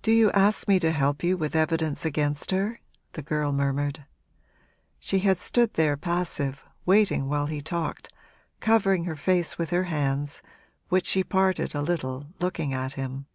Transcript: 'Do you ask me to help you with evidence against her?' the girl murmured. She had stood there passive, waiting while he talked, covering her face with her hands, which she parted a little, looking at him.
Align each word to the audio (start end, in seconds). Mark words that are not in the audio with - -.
'Do 0.00 0.10
you 0.10 0.30
ask 0.30 0.66
me 0.68 0.80
to 0.80 0.90
help 0.90 1.22
you 1.22 1.36
with 1.36 1.54
evidence 1.54 2.06
against 2.06 2.50
her?' 2.50 2.80
the 3.12 3.20
girl 3.20 3.52
murmured. 3.52 4.06
She 4.98 5.18
had 5.18 5.36
stood 5.36 5.74
there 5.74 5.98
passive, 5.98 6.64
waiting 6.86 7.28
while 7.28 7.44
he 7.44 7.60
talked, 7.60 8.10
covering 8.60 9.04
her 9.04 9.16
face 9.16 9.58
with 9.58 9.68
her 9.68 9.84
hands, 9.84 10.40
which 10.88 11.04
she 11.04 11.22
parted 11.22 11.74
a 11.74 11.82
little, 11.82 12.24
looking 12.40 12.72
at 12.72 12.94
him. 12.94 13.26